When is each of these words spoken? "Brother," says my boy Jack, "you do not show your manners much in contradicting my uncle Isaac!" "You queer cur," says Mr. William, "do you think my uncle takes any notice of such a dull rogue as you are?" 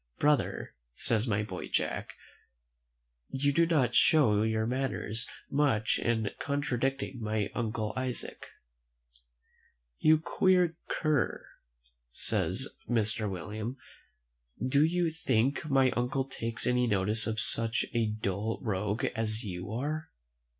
"Brother," 0.17 0.73
says 0.95 1.27
my 1.27 1.43
boy 1.43 1.67
Jack, 1.67 2.13
"you 3.29 3.53
do 3.53 3.67
not 3.67 3.93
show 3.93 4.41
your 4.41 4.65
manners 4.65 5.27
much 5.47 5.99
in 5.99 6.31
contradicting 6.39 7.21
my 7.21 7.51
uncle 7.53 7.93
Isaac!" 7.95 8.47
"You 9.99 10.17
queer 10.17 10.75
cur," 10.87 11.45
says 12.11 12.67
Mr. 12.89 13.29
William, 13.29 13.77
"do 14.59 14.83
you 14.83 15.11
think 15.11 15.69
my 15.69 15.91
uncle 15.91 16.25
takes 16.27 16.65
any 16.65 16.87
notice 16.87 17.27
of 17.27 17.39
such 17.39 17.85
a 17.93 18.07
dull 18.07 18.57
rogue 18.63 19.05
as 19.13 19.43
you 19.43 19.71
are?" 19.71 20.09